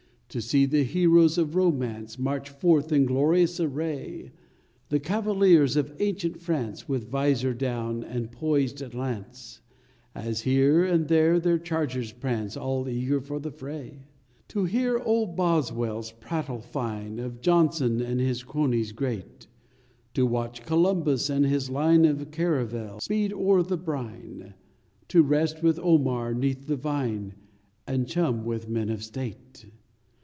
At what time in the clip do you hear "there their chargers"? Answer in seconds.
11.09-12.13